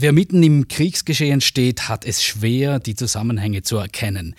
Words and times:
Wer 0.00 0.12
mitten 0.12 0.44
im 0.44 0.68
Kriegsgeschehen 0.68 1.40
steht, 1.40 1.88
hat 1.88 2.04
es 2.04 2.22
schwer, 2.22 2.78
die 2.78 2.94
Zusammenhänge 2.94 3.62
zu 3.62 3.78
erkennen. 3.78 4.36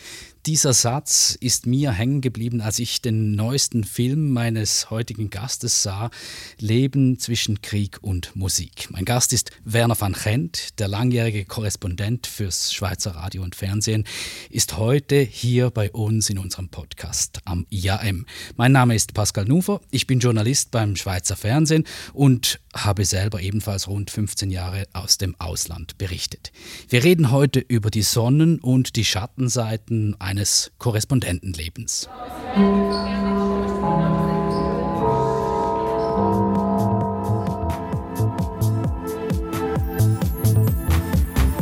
Dieser 0.50 0.74
Satz 0.74 1.38
ist 1.40 1.68
mir 1.68 1.92
hängen 1.92 2.22
geblieben, 2.22 2.60
als 2.60 2.80
ich 2.80 3.04
den 3.04 3.36
neuesten 3.36 3.84
Film 3.84 4.32
meines 4.32 4.90
heutigen 4.90 5.30
Gastes 5.30 5.84
sah, 5.84 6.10
Leben 6.58 7.20
zwischen 7.20 7.62
Krieg 7.62 8.00
und 8.02 8.36
Musik. 8.36 8.88
Mein 8.90 9.06
Gast 9.06 9.32
ist 9.32 9.52
Werner 9.64 10.02
van 10.02 10.14
Gent, 10.14 10.80
der 10.80 10.88
langjährige 10.88 11.46
Korrespondent 11.46 12.26
fürs 12.26 12.74
Schweizer 12.74 13.12
Radio 13.12 13.44
und 13.44 13.54
Fernsehen, 13.54 14.06
ist 14.50 14.78
heute 14.78 15.18
hier 15.18 15.70
bei 15.70 15.92
uns 15.92 16.32
in 16.32 16.40
unserem 16.40 16.70
Podcast 16.70 17.42
am 17.46 17.68
IAM. 17.70 18.26
Mein 18.58 18.72
Name 18.72 18.96
ist 18.96 19.14
Pascal 19.14 19.46
Nufer, 19.46 19.82
ich 19.92 20.08
bin 20.08 20.20
Journalist 20.20 20.72
beim 20.72 20.96
Schweizer 20.96 21.36
Fernsehen 21.36 21.84
und 22.12 22.60
habe 22.74 23.06
selber 23.06 23.40
ebenfalls 23.40 23.88
rund 23.88 24.10
15 24.10 24.50
Jahre 24.50 24.88
aus 24.94 25.20
dem 25.20 25.36
Ausland 25.40 26.00
berichtet. 26.00 26.52
Wir 26.88 27.04
reden 27.04 27.30
heute 27.30 27.60
über 27.60 27.92
die 27.92 28.02
Sonnen- 28.02 28.60
und 28.60 28.96
die 28.96 29.06
Schattenseiten 29.06 30.20
eines 30.20 30.39
Korrespondentenlebens. 30.78 32.08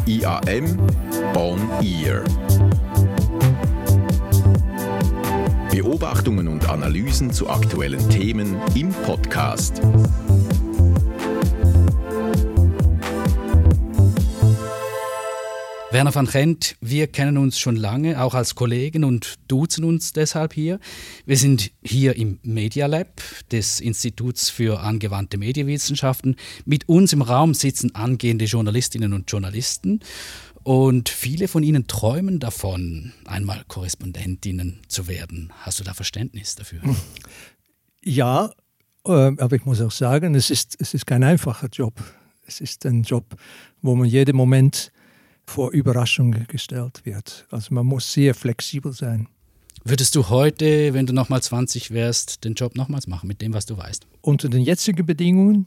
IAM 0.06 0.78
On 1.36 1.60
Ear. 1.82 2.24
Beobachtungen 5.72 6.48
und 6.48 6.70
Analysen 6.70 7.32
zu 7.32 7.50
aktuellen 7.50 8.08
Themen 8.10 8.58
im 8.76 8.92
Podcast. 8.92 9.82
Werner 15.90 16.14
van 16.14 16.28
Gent, 16.28 16.76
wir 16.82 17.08
kennen 17.08 17.38
uns 17.38 17.58
schon 17.58 17.78
lange, 17.78 18.22
auch 18.22 18.34
als 18.34 18.56
Kollegen 18.56 19.06
und 19.06 19.36
duzen 19.48 19.86
uns 19.86 20.12
deshalb 20.12 20.52
hier. 20.52 20.82
Wir 21.26 21.38
sind 21.38 21.72
hier 21.82 22.18
im 22.18 22.40
Media 22.44 22.88
Lab 22.88 23.22
des 23.52 23.80
Instituts 23.80 24.50
für 24.50 24.82
angewandte 24.82 25.38
Medienwissenschaften. 25.38 26.36
Mit 26.66 26.90
uns 26.90 27.14
im 27.14 27.22
Raum 27.22 27.54
sitzen 27.54 27.96
angehende 27.96 28.44
Journalistinnen 28.44 29.14
und 29.14 29.32
Journalisten 29.32 30.02
und 30.64 31.08
viele 31.08 31.48
von 31.48 31.64
ihnen 31.64 31.88
träumen 31.88 32.42
davon, 32.42 33.14
einmal 33.26 33.64
Korrespondentinnen 33.70 34.82
zu 34.90 35.08
werden. 35.08 35.54
Hast 35.62 35.80
du 35.80 35.86
da 35.86 35.94
Verständnis 35.94 36.56
dafür? 36.56 36.82
Ja, 38.04 38.52
äh, 39.06 39.12
aber 39.12 39.56
ich 39.56 39.64
muss 39.64 39.80
auch 39.80 39.92
sagen, 39.92 40.36
es 40.36 40.50
ist, 40.50 40.76
es 40.80 40.94
ist 40.94 41.08
kein 41.08 41.24
einfacher 41.24 41.70
Job. 41.72 41.94
Es 42.46 42.60
ist 42.60 42.86
ein 42.86 43.04
Job, 43.04 43.38
wo 43.82 43.96
man 43.96 44.08
jeden 44.08 44.36
Moment 44.36 44.92
vor 45.48 45.72
Überraschungen 45.72 46.46
gestellt 46.48 47.02
wird. 47.06 47.48
Also 47.50 47.74
man 47.74 47.86
muss 47.86 48.12
sehr 48.12 48.36
flexibel 48.36 48.92
sein. 48.92 49.28
Würdest 49.84 50.16
du 50.16 50.30
heute, 50.30 50.94
wenn 50.94 51.06
du 51.06 51.14
nochmal 51.14 51.42
20 51.42 51.92
wärst, 51.92 52.44
den 52.44 52.54
Job 52.54 52.76
nochmals 52.76 53.08
machen 53.08 53.28
mit 53.28 53.42
dem, 53.42 53.54
was 53.54 53.66
du 53.66 53.78
weißt? 53.78 54.06
Unter 54.22 54.50
den 54.50 54.62
jetzigen 54.62 55.06
Bedingungen, 55.06 55.66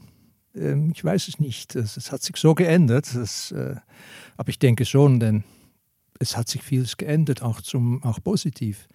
äh, 0.55 0.77
ich 0.93 1.03
weiß 1.03 1.29
es 1.29 1.41
nicht. 1.41 1.75
Es, 1.75 1.97
es 1.97 2.13
hat 2.13 2.23
sich 2.23 2.37
so 2.37 2.55
geändert. 2.55 3.09
Das, 3.15 3.53
äh, 3.53 3.77
aber 4.37 4.51
ich 4.51 4.59
denke 4.59 4.85
schon, 4.85 5.19
denn 5.19 5.45
es 6.19 6.37
hat 6.37 6.49
sich 6.49 6.63
vieles 6.63 6.99
geändert, 6.99 7.41
auch, 7.41 7.63
zum, 7.63 8.03
auch 8.03 8.23
positiv. 8.23 8.87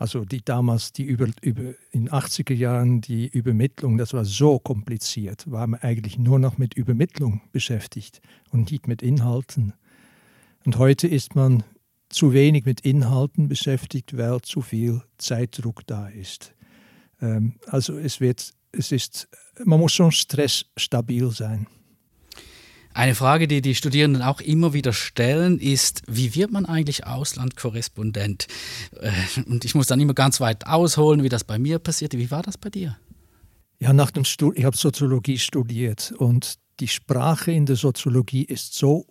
Also 0.00 0.24
die 0.24 0.42
damals, 0.42 0.94
die 0.94 1.02
über, 1.02 1.26
über 1.42 1.74
in 1.90 2.06
den 2.06 2.08
80er 2.08 2.54
Jahren, 2.54 3.02
die 3.02 3.28
Übermittlung, 3.28 3.98
das 3.98 4.14
war 4.14 4.24
so 4.24 4.58
kompliziert, 4.58 5.50
war 5.50 5.66
man 5.66 5.80
eigentlich 5.80 6.18
nur 6.18 6.38
noch 6.38 6.56
mit 6.56 6.72
Übermittlung 6.72 7.42
beschäftigt 7.52 8.22
und 8.50 8.70
nicht 8.70 8.88
mit 8.88 9.02
Inhalten. 9.02 9.74
Und 10.64 10.78
heute 10.78 11.06
ist 11.06 11.34
man 11.34 11.64
zu 12.08 12.32
wenig 12.32 12.64
mit 12.64 12.80
Inhalten 12.80 13.48
beschäftigt, 13.48 14.16
weil 14.16 14.40
zu 14.40 14.62
viel 14.62 15.02
Zeitdruck 15.18 15.86
da 15.86 16.08
ist. 16.08 16.54
Ähm, 17.20 17.56
also 17.66 17.98
es 17.98 18.20
wird, 18.20 18.54
es 18.72 18.92
ist, 18.92 19.28
man 19.66 19.80
muss 19.80 19.92
schon 19.92 20.12
stressstabil 20.12 21.30
sein. 21.30 21.66
Eine 22.92 23.14
Frage, 23.14 23.46
die 23.46 23.62
die 23.62 23.76
Studierenden 23.76 24.22
auch 24.22 24.40
immer 24.40 24.72
wieder 24.72 24.92
stellen, 24.92 25.60
ist, 25.60 26.02
wie 26.08 26.34
wird 26.34 26.50
man 26.50 26.66
eigentlich 26.66 27.06
Auslandkorrespondent? 27.06 28.48
Äh, 29.00 29.12
und 29.46 29.64
ich 29.64 29.76
muss 29.76 29.86
dann 29.86 30.00
immer 30.00 30.14
ganz 30.14 30.40
weit 30.40 30.66
ausholen, 30.66 31.22
wie 31.22 31.28
das 31.28 31.44
bei 31.44 31.58
mir 31.58 31.78
passierte. 31.78 32.18
Wie 32.18 32.32
war 32.32 32.42
das 32.42 32.58
bei 32.58 32.68
dir? 32.68 32.96
Ja, 33.78 33.92
nach 33.92 34.10
dem 34.10 34.24
Stud 34.24 34.58
ich 34.58 34.64
habe 34.64 34.76
Soziologie 34.76 35.38
studiert 35.38 36.12
und 36.18 36.56
die 36.80 36.88
Sprache 36.88 37.52
in 37.52 37.64
der 37.64 37.76
Soziologie 37.76 38.44
ist 38.44 38.74
so 38.74 39.06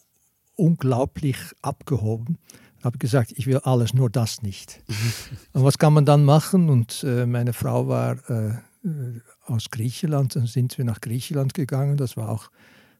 unglaublich 0.55 1.37
abgehoben. 1.61 2.37
Ich 2.79 2.85
habe 2.85 2.97
gesagt, 2.97 3.33
ich 3.35 3.47
will 3.47 3.59
alles, 3.59 3.93
nur 3.93 4.09
das 4.09 4.41
nicht. 4.41 4.83
und 5.53 5.63
was 5.63 5.77
kann 5.77 5.93
man 5.93 6.05
dann 6.05 6.25
machen? 6.25 6.69
Und 6.69 7.03
äh, 7.03 7.25
meine 7.25 7.53
Frau 7.53 7.87
war 7.87 8.17
äh, 8.29 8.49
äh 8.85 9.21
aus 9.45 9.71
Griechenland, 9.71 10.35
dann 10.35 10.45
sind 10.45 10.77
wir 10.77 10.85
nach 10.85 11.01
Griechenland 11.01 11.55
gegangen. 11.55 11.97
Das 11.97 12.15
war 12.15 12.29
auch 12.29 12.51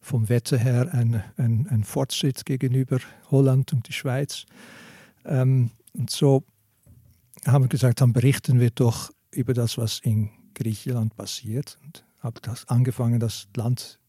vom 0.02 0.30
Wetter 0.30 0.58
her 0.58 0.94
ein, 0.94 1.24
ein, 1.38 1.68
ein 1.70 1.84
Fortschritt 1.84 2.46
gegenüber 2.46 3.00
Holland 3.30 3.74
und 3.74 3.88
die 3.88 3.94
Schweiz. 3.94 4.46
Ähm, 5.26 5.72
und 5.94 6.10
so 6.10 6.44
haben 7.46 7.66
wir 7.66 7.70
gesagt, 7.70 8.02
dann 8.02 8.14
berichten 8.14 8.60
wir 8.60 8.72
doch 8.72 9.12
über 9.32 9.54
das, 9.54 9.78
was 9.78 10.00
in 10.00 10.30
Griechenland 10.56 11.16
passiert. 11.16 11.78
Und 11.86 12.06
habe 12.20 12.42
das 12.42 12.68
angefangen, 12.68 13.20
das 13.20 13.48
Land 13.56 14.00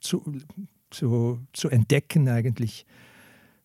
zu, 0.00 0.40
zu, 0.90 1.40
zu 1.52 1.68
entdecken 1.68 2.28
eigentlich. 2.28 2.86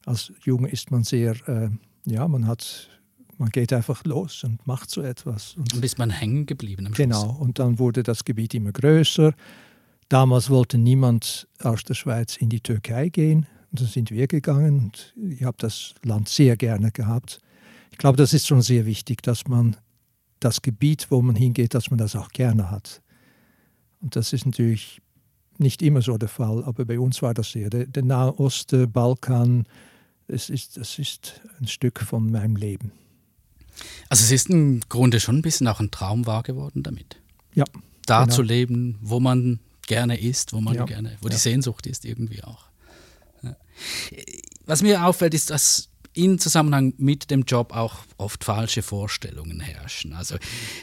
Als 0.05 0.31
Junge 0.43 0.69
ist 0.69 0.91
man 0.91 1.03
sehr, 1.03 1.35
äh, 1.47 1.69
ja, 2.05 2.27
man 2.27 2.47
hat 2.47 2.89
man 3.41 3.49
geht 3.49 3.73
einfach 3.73 4.03
los 4.05 4.43
und 4.43 4.65
macht 4.67 4.91
so 4.91 5.01
etwas. 5.01 5.55
Und 5.55 5.73
dann 5.73 5.81
bist 5.81 5.97
man 5.97 6.11
hängen 6.11 6.45
geblieben 6.45 6.85
am 6.85 6.93
Schluss. 6.93 7.07
Genau, 7.07 7.31
und 7.39 7.57
dann 7.57 7.79
wurde 7.79 8.03
das 8.03 8.23
Gebiet 8.23 8.53
immer 8.53 8.71
größer. 8.71 9.33
Damals 10.11 10.49
wollte 10.49 10.77
niemand 10.77 11.47
aus 11.63 11.85
der 11.85 11.93
Schweiz 11.93 12.35
in 12.35 12.49
die 12.49 12.59
Türkei 12.59 13.07
gehen. 13.07 13.47
Und 13.71 13.79
dann 13.79 13.87
sind 13.87 14.11
wir 14.11 14.27
gegangen 14.27 14.77
und 14.77 15.15
ich 15.15 15.43
habe 15.43 15.55
das 15.57 15.93
Land 16.03 16.27
sehr 16.27 16.57
gerne 16.57 16.91
gehabt. 16.91 17.39
Ich 17.91 17.97
glaube, 17.97 18.17
das 18.17 18.33
ist 18.33 18.45
schon 18.45 18.61
sehr 18.61 18.85
wichtig, 18.85 19.23
dass 19.23 19.47
man 19.47 19.77
das 20.41 20.61
Gebiet, 20.61 21.07
wo 21.11 21.21
man 21.21 21.37
hingeht, 21.37 21.73
dass 21.75 21.91
man 21.91 21.97
das 21.97 22.17
auch 22.17 22.27
gerne 22.27 22.69
hat. 22.69 23.01
Und 24.01 24.17
das 24.17 24.33
ist 24.33 24.45
natürlich 24.45 25.01
nicht 25.59 25.81
immer 25.81 26.01
so 26.01 26.17
der 26.17 26.27
Fall, 26.27 26.61
aber 26.65 26.83
bei 26.83 26.99
uns 26.99 27.21
war 27.21 27.33
das 27.33 27.53
sehr. 27.53 27.69
Der, 27.69 27.85
der 27.85 28.03
Nahe 28.03 28.37
Osten, 28.37 28.91
Balkan, 28.91 29.63
das 30.27 30.49
ist, 30.49 30.75
das 30.75 30.99
ist 30.99 31.39
ein 31.61 31.67
Stück 31.67 32.01
von 32.01 32.29
meinem 32.29 32.57
Leben. 32.57 32.91
Also 34.09 34.25
es 34.25 34.31
ist 34.33 34.49
im 34.49 34.81
Grunde 34.89 35.21
schon 35.21 35.37
ein 35.37 35.41
bisschen 35.41 35.69
auch 35.69 35.79
ein 35.79 35.89
Traum 35.89 36.25
wahr 36.25 36.43
geworden 36.43 36.83
damit. 36.83 37.21
Ja. 37.53 37.63
Da 38.05 38.25
genau. 38.25 38.35
zu 38.35 38.41
leben, 38.41 38.97
wo 38.99 39.21
man 39.21 39.61
gerne 39.91 40.17
ist, 40.17 40.53
wo 40.53 40.61
man 40.61 40.75
ja. 40.75 40.85
gerne, 40.85 41.17
wo 41.19 41.27
ja. 41.27 41.33
die 41.33 41.39
Sehnsucht 41.39 41.85
ist 41.85 42.05
irgendwie 42.05 42.41
auch. 42.45 42.63
Ja. 43.43 43.57
Was 44.65 44.81
mir 44.81 45.05
auffällt, 45.05 45.33
ist, 45.33 45.49
dass 45.49 45.89
in 46.13 46.39
Zusammenhang 46.39 46.93
mit 46.97 47.29
dem 47.29 47.43
Job 47.43 47.73
auch 47.73 47.99
oft 48.17 48.45
falsche 48.45 48.81
Vorstellungen 48.81 49.59
herrschen. 49.59 50.13
Also 50.13 50.35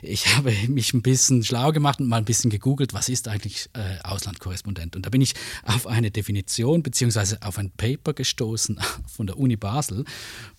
ich 0.03 0.37
habe 0.37 0.53
mich 0.69 0.93
ein 0.93 1.01
bisschen 1.01 1.43
schlau 1.43 1.73
gemacht 1.73 2.01
und 2.01 2.09
mal 2.09 2.19
ein 2.19 2.27
bisschen 2.27 2.51
gegoogelt, 2.51 2.93
was 2.93 3.09
ist 3.09 3.29
eigentlich 3.29 3.71
äh, 3.73 3.99
Auslandkorrespondent? 4.05 4.95
Und 4.95 5.07
da 5.07 5.11
bin 5.11 5.23
ich 5.23 5.35
auf 5.63 5.87
eine 5.87 6.11
Definition 6.11 6.83
beziehungsweise 6.83 7.39
auf 7.43 7.59
ein 7.59 7.71
Paper 7.71 8.13
gestoßen 8.13 8.79
von 9.07 9.27
der 9.27 9.39
Uni 9.39 9.57
Basel. 9.57 10.05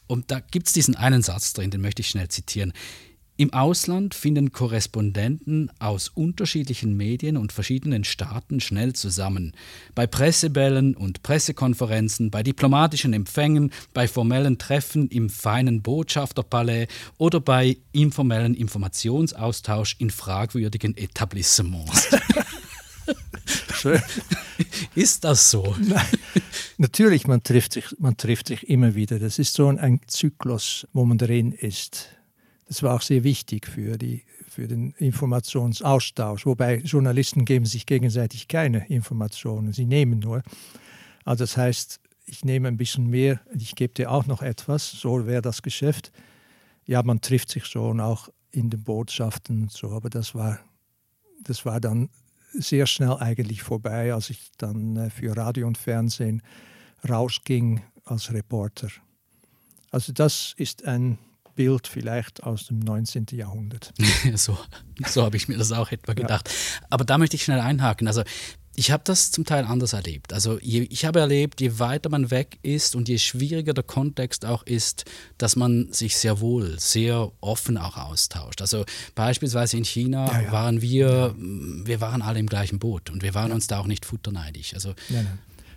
Und 0.08 0.32
da 0.32 0.40
gibt 0.40 0.66
es 0.68 0.74
diesen 0.74 0.96
einen 0.96 1.22
Satz 1.22 1.54
drin, 1.54 1.70
den 1.70 1.82
möchte 1.82 2.02
ich 2.02 2.10
schnell 2.10 2.30
zitieren. 2.30 2.74
Im 3.40 3.54
Ausland 3.54 4.16
finden 4.16 4.52
Korrespondenten 4.52 5.72
aus 5.80 6.10
unterschiedlichen 6.10 6.98
Medien 6.98 7.38
und 7.38 7.54
verschiedenen 7.54 8.04
Staaten 8.04 8.60
schnell 8.60 8.92
zusammen. 8.92 9.54
Bei 9.96 10.08
Pressebällen 10.08 10.94
und 10.94 11.24
Pressekonferenzen, 11.24 12.32
bei 12.32 12.44
diplomatischen 12.44 13.14
Empfängen, 13.14 13.72
bei 13.94 14.10
formellen 14.10 14.58
Treffen 14.58 15.08
im 15.08 15.30
feinen 15.30 15.82
Botschafterpalais 15.82 16.88
oder 17.18 17.40
bei 17.40 17.78
informellen 17.94 18.56
Informationsaustausch 18.56 19.96
in 20.00 20.10
fragwürdigen 20.10 20.98
Etablissements. 20.98 22.10
Schön. 23.74 24.02
Ist 24.96 25.24
das 25.24 25.50
so? 25.50 25.78
Nein, 25.80 26.06
natürlich, 26.78 27.26
man 27.26 27.42
trifft, 27.42 27.72
sich, 27.72 27.86
man 28.00 28.18
trifft 28.18 28.48
sich 28.50 28.68
immer 28.68 28.96
wieder. 28.96 29.18
Das 29.18 29.40
ist 29.40 29.54
so 29.54 29.70
ein 29.70 30.02
Zyklus, 30.08 30.86
wo 30.92 31.06
man 31.06 31.18
drin 31.18 31.54
ist. 31.54 32.19
Das 32.70 32.84
war 32.84 32.94
auch 32.94 33.02
sehr 33.02 33.24
wichtig 33.24 33.66
für, 33.66 33.98
die, 33.98 34.24
für 34.48 34.68
den 34.68 34.92
Informationsaustausch, 35.00 36.46
wobei 36.46 36.78
Journalisten 36.78 37.44
geben 37.44 37.66
sich 37.66 37.88
gegenseitig 37.88 38.48
keine 38.48 38.88
Informationen, 38.90 39.74
sie 39.74 39.88
nehmen 39.88 40.20
nur. 40.20 40.44
Also 41.26 41.46
das 41.46 41.58
heißt, 41.58 42.00
ich 42.26 42.46
nehme 42.46 42.68
ein 42.68 42.78
bisschen 42.78 43.08
mehr, 43.08 43.42
ich 43.56 43.74
gebe 43.74 43.96
dir 43.96 44.12
auch 44.12 44.28
noch 44.28 44.44
etwas, 44.44 44.92
so 44.92 45.26
wäre 45.26 45.42
das 45.42 45.64
Geschäft. 45.64 46.12
Ja, 46.86 47.02
man 47.02 47.22
trifft 47.22 47.50
sich 47.50 47.66
schon 47.66 48.00
auch 48.00 48.30
in 48.52 48.70
den 48.70 48.84
Botschaften 48.84 49.64
und 49.64 49.72
so, 49.72 49.90
aber 49.90 50.12
das 50.12 50.36
war, 50.36 50.60
das 51.42 51.66
war 51.66 51.82
dann 51.82 52.10
sehr 52.54 52.86
schnell 52.86 53.14
eigentlich 53.14 53.64
vorbei, 53.64 54.14
als 54.14 54.30
ich 54.30 54.52
dann 54.58 54.96
äh, 54.96 55.10
für 55.10 55.36
Radio 55.36 55.66
und 55.66 55.80
Fernsehen 55.80 56.44
rausging 57.08 57.82
als 58.06 58.32
Reporter. 58.32 58.90
Also 59.90 60.14
das 60.14 60.54
ist 60.58 60.86
ein 60.86 61.18
Bild 61.60 61.90
vielleicht 61.90 62.42
aus 62.44 62.68
dem 62.68 62.80
19. 62.80 63.26
Jahrhundert. 63.34 63.94
so 64.36 64.58
so 65.06 65.24
habe 65.24 65.36
ich 65.36 65.50
mir 65.50 65.58
das 65.58 65.74
auch 65.74 65.92
etwa 65.92 66.14
gedacht. 66.14 66.48
Ja. 66.48 66.88
Aber 66.90 67.04
da 67.04 67.18
möchte 67.18 67.36
ich 67.36 67.44
schnell 67.44 67.60
einhaken. 67.60 68.08
Also 68.08 68.24
ich 68.76 68.92
habe 68.92 69.04
das 69.04 69.32
zum 69.32 69.44
Teil 69.44 69.66
anders 69.66 69.92
erlebt. 69.92 70.32
Also 70.32 70.58
je, 70.62 70.84
ich 70.90 71.04
habe 71.04 71.20
erlebt, 71.20 71.60
je 71.60 71.80
weiter 71.80 72.10
man 72.10 72.32
weg 72.32 72.60
ist 72.62 72.96
und 72.96 73.10
je 73.10 73.18
schwieriger 73.18 73.74
der 73.74 73.84
Kontext 73.84 74.46
auch 74.46 74.64
ist, 74.64 75.04
dass 75.38 75.58
man 75.58 75.92
sich 75.92 76.16
sehr 76.16 76.40
wohl, 76.40 76.80
sehr 76.80 77.30
offen 77.42 77.78
auch 77.78 77.98
austauscht. 77.98 78.62
Also 78.62 78.86
beispielsweise 79.16 79.76
in 79.76 79.84
China 79.84 80.32
ja, 80.32 80.42
ja. 80.44 80.52
waren 80.54 80.82
wir, 80.82 81.08
ja. 81.08 81.36
wir 81.36 82.00
waren 82.00 82.22
alle 82.22 82.40
im 82.40 82.48
gleichen 82.48 82.80
Boot 82.80 83.10
und 83.10 83.22
wir 83.22 83.34
waren 83.34 83.52
uns 83.52 83.68
da 83.68 83.80
auch 83.80 83.88
nicht 83.88 84.06
futterneidig. 84.06 84.76
Also 84.76 84.94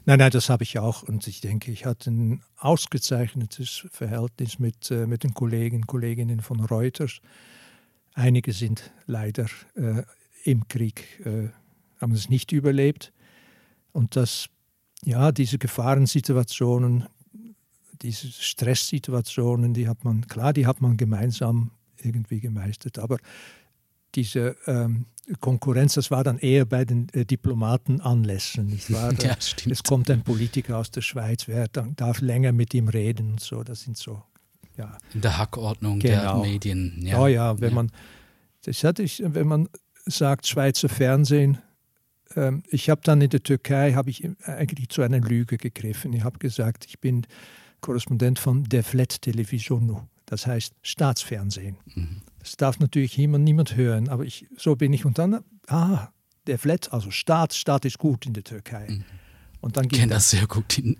nein, 0.05 0.19
nein. 0.19 0.31
das 0.31 0.49
habe 0.49 0.63
ich 0.63 0.79
auch 0.79 1.03
und 1.03 1.27
ich 1.27 1.41
denke, 1.41 1.71
ich 1.71 1.87
hatte 1.87 2.11
ein 2.11 2.43
ausgezeichnetes 2.57 3.87
Verhältnis 3.91 4.59
mit, 4.59 4.91
äh, 4.91 5.07
mit 5.07 5.25
den 5.25 5.35
Kollegen, 5.35 5.87
Kolleginnen 5.87 6.41
von 6.41 6.61
Reuters. 6.61 7.21
Einige 8.15 8.53
sind 8.53 8.93
leider 9.07 9.47
äh, 9.75 10.03
im 10.45 10.69
Krieg 10.69 11.21
äh, 11.25 11.49
haben 12.03 12.13
es 12.13 12.29
nicht 12.29 12.53
überlebt. 12.53 13.13
Und 13.93 14.17
dass 14.17 14.49
ja, 15.05 15.33
diese 15.33 15.59
Gefahrensituationen, 15.59 17.07
diese 18.03 18.31
Stresssituationen, 18.31 19.73
die 19.73 19.89
hat 19.89 20.05
man, 20.05 20.27
klar, 20.27 20.53
die 20.53 20.67
hat 20.67 20.81
man 20.81 20.97
gemeinsam 20.97 21.71
irgendwie 21.97 22.41
gemeistert. 22.41 22.99
Aber 22.99 23.19
diese 24.15 24.57
ähm, 24.67 25.07
Konkurrenz, 25.41 25.95
das 25.95 26.11
war 26.11 26.25
dann 26.25 26.39
eher 26.39 26.65
bei 26.65 26.85
den 26.85 27.09
äh, 27.13 27.25
Diplomatenanlässen, 27.25 28.67
nicht 28.67 28.93
wahr? 28.93 29.13
ja, 29.23 29.37
stimmt. 29.41 29.73
Es 29.73 29.83
kommt 29.83 30.11
ein 30.11 30.23
Politiker 30.23 30.79
aus 30.79 30.91
der 30.91 31.03
Schweiz, 31.03 31.47
wer 31.47 31.69
dann 31.69 31.95
darf 31.97 32.21
länger 32.21 32.53
mit 32.53 32.75
ihm 32.75 32.89
reden 32.89 33.33
und 33.33 33.41
so. 33.41 33.63
Das 33.63 33.83
sind 33.83 33.97
so, 33.97 34.23
ja. 34.77 34.99
In 35.15 35.21
der 35.21 35.39
Hackordnung 35.39 36.01
genau. 36.01 36.43
der 36.43 36.51
Medien. 36.51 36.99
Ja, 37.03 37.21
oh 37.21 37.27
ja, 37.27 37.59
wenn 37.61 37.71
ja. 37.71 37.75
man, 37.75 37.93
das 38.65 38.83
hatte 38.85 39.03
ich, 39.03 39.23
wenn 39.25 39.47
man 39.47 39.69
sagt 40.07 40.47
Schweizer 40.47 40.89
Fernsehen, 40.89 41.59
ähm, 42.37 42.63
ich 42.69 42.91
habe 42.91 43.01
dann 43.05 43.21
in 43.21 43.31
der 43.31 43.43
Türkei 43.43 43.93
habe 43.93 44.11
ich 44.11 44.29
eigentlich 44.45 44.89
zu 44.89 45.03
einer 45.03 45.21
Lüge 45.21 45.57
gegriffen. 45.57 46.13
Ich 46.13 46.25
habe 46.25 46.39
gesagt, 46.39 46.85
ich 46.87 46.99
bin 46.99 47.27
Korrespondent 47.81 48.39
von 48.39 48.65
Devlet 48.65 49.23
Television, 49.23 50.09
das 50.27 50.47
heißt 50.47 50.75
Staatsfernsehen. 50.83 51.77
Mhm. 51.95 52.23
Das 52.43 52.57
darf 52.57 52.81
natürlich 52.81 53.17
niemand, 53.19 53.45
niemand 53.45 53.77
hören, 53.77 54.09
aber 54.09 54.25
ich, 54.25 54.47
so 54.57 54.75
bin 54.75 54.93
ich. 54.93 55.05
Und 55.05 55.19
dann, 55.19 55.45
ah, 55.69 56.09
Devlet, 56.47 56.93
also 56.93 57.11
Staat, 57.11 57.55
Staat 57.55 57.85
ist 57.85 57.99
gut 57.99 58.27
in 58.27 58.33
der 58.33 58.43
Türkei. 58.43 58.89
Mhm. 58.89 59.05
Und 59.61 59.77
dann 59.77 59.85
ich 59.85 59.93
kenne 59.93 60.15
das 60.15 60.29
sehr 60.29 60.49
gut. 60.49 60.77
In, 60.77 60.97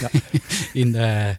ja. 0.00 0.10
in, 0.72 0.94
äh, 0.94 1.36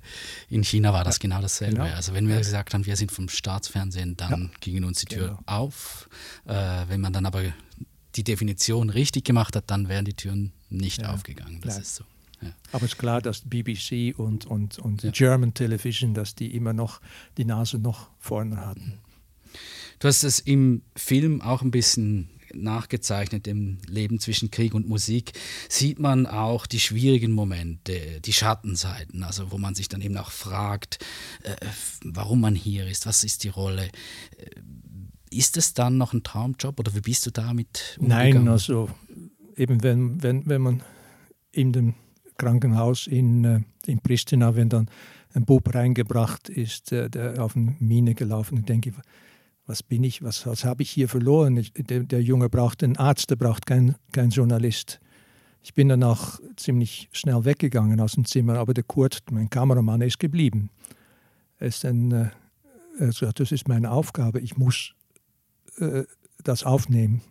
in, 0.50 0.64
China 0.64 0.94
war 0.94 1.04
das 1.04 1.16
ja. 1.16 1.22
genau 1.22 1.42
dasselbe. 1.42 1.78
Genau. 1.78 1.96
Also 1.96 2.14
wenn 2.14 2.28
wir 2.28 2.38
gesagt 2.38 2.76
haben, 2.76 2.86
wir 2.86 2.96
sind 2.96 3.12
vom 3.12 3.28
Staatsfernsehen, 3.28 4.16
dann 4.18 4.44
ja. 4.44 4.50
ging 4.60 4.84
uns 4.84 5.00
die 5.00 5.08
Tür 5.08 5.30
genau. 5.30 5.40
auf. 5.48 6.08
Äh, 6.46 6.54
wenn 6.88 7.02
man 7.02 7.12
dann 7.12 7.26
aber 7.26 7.42
die 8.16 8.24
Definition 8.24 8.92
richtig 8.92 9.26
gemacht 9.26 9.56
hat, 9.56 9.64
dann 9.72 9.90
wären 9.90 10.06
die 10.06 10.14
Türen 10.14 10.52
nicht 10.70 11.04
aufgegangen. 11.04 11.60
Das 11.62 11.74
Nein. 11.74 11.82
ist 11.82 11.96
so. 11.96 12.04
Aber 12.72 12.86
es 12.86 12.94
ist 12.94 13.00
klar, 13.00 13.22
dass 13.22 13.42
BBC 13.42 14.18
und, 14.18 14.46
und, 14.46 14.80
und. 14.80 15.12
German 15.12 15.54
Television, 15.54 16.14
dass 16.14 16.36
die 16.36 16.56
immer 16.56 16.74
noch 16.74 17.02
die 17.38 17.46
Nase 17.46 17.80
noch 17.80 18.12
vorne 18.20 18.58
hatten. 18.58 19.00
Du 20.00 20.08
hast 20.08 20.24
es 20.24 20.40
im 20.40 20.82
Film 20.96 21.42
auch 21.42 21.62
ein 21.62 21.72
bisschen 21.72 22.30
nachgezeichnet, 22.54 23.48
im 23.48 23.78
Leben 23.88 24.20
zwischen 24.20 24.50
Krieg 24.50 24.74
und 24.74 24.88
Musik, 24.88 25.34
sieht 25.68 26.00
man 26.00 26.26
auch 26.26 26.66
die 26.66 26.80
schwierigen 26.80 27.32
Momente, 27.32 28.22
die 28.22 28.34
Schattenseiten, 28.34 29.24
also 29.24 29.52
wo 29.52 29.58
man 29.58 29.76
sich 29.76 29.88
dann 29.88 30.02
eben 30.02 30.18
auch 30.18 30.32
fragt, 30.32 31.00
äh, 31.44 31.56
warum 32.04 32.42
man 32.42 32.56
hier 32.56 32.88
ist, 32.88 33.06
was 33.06 33.24
ist 33.24 33.44
die 33.44 33.50
Rolle. 33.50 33.90
Äh, 34.38 34.46
ist 35.32 35.58
es 35.58 35.76
dann 35.76 35.98
noch 35.98 36.14
ein 36.14 36.24
Traumjob 36.24 36.80
oder 36.80 36.96
wie 36.96 37.02
bist 37.02 37.26
du 37.28 37.32
damit 37.32 37.98
umgegangen? 38.00 38.34
Nein, 38.34 38.48
also 38.48 38.90
eben 39.56 39.84
wenn, 39.84 40.24
wenn, 40.24 40.48
wenn 40.48 40.62
man 40.62 40.84
in 41.52 41.72
dem 41.72 41.94
Krankenhaus 42.38 43.06
in, 43.06 43.44
äh, 43.44 43.60
in 43.86 44.00
Pristina, 44.00 44.56
wenn 44.56 44.70
dann 44.70 44.90
ein 45.34 45.46
Bub 45.46 45.72
reingebracht 45.76 46.50
ist, 46.50 46.90
der, 46.90 47.10
der 47.10 47.44
auf 47.44 47.56
eine 47.56 47.76
Mine 47.80 48.16
gelaufen 48.16 48.58
ist, 48.58 48.70
denke 48.70 48.90
ich, 48.90 48.96
was 49.70 49.84
bin 49.84 50.04
ich, 50.04 50.24
was, 50.24 50.48
was 50.48 50.66
habe 50.66 50.82
ich 50.82 50.90
hier 50.90 51.08
verloren? 51.08 51.56
Ich, 51.56 51.72
der, 51.74 52.00
der, 52.00 52.24
Junge 52.24 52.50
braucht 52.50 52.84
einen 52.84 52.98
Arzt, 52.98 53.30
der 53.30 53.36
braucht 53.36 53.68
keinen 53.68 53.96
kein 54.12 54.32
Journalist. 54.32 55.00
Ich 55.62 55.76
bin 55.76 55.90
dann 55.90 56.02
auch 56.02 56.40
ziemlich 56.56 57.08
schnell 57.12 57.46
weggegangen 57.46 58.00
aus 58.00 58.14
dem 58.14 58.26
Zimmer, 58.26 58.58
aber 58.58 58.74
der 58.74 58.84
Kurt, 58.84 59.22
mein 59.30 59.50
Kameramann, 59.52 60.02
ist 60.02 60.18
geblieben. 60.18 60.72
Er 61.60 61.68
ist 61.68 61.86
ein, 61.86 62.12
äh, 62.12 63.12
sagt, 63.12 63.42
das 63.42 63.52
ist 63.52 63.68
meine 63.68 63.92
Aufgabe, 63.92 64.40
ich 64.40 64.58
muss 64.58 64.96
äh, 65.78 66.04
das 66.44 66.64
aufnehmen. 66.64 67.22